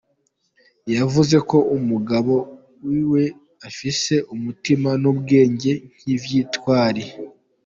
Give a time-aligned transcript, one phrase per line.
[0.95, 2.33] Yavuze ko umugabo
[2.87, 3.23] wiwe
[3.67, 7.03] afise “umutima n’ubwenge nk’ivyintwari”.